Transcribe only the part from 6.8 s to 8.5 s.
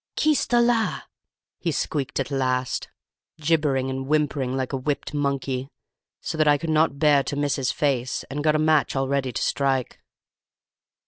bear to miss his face, and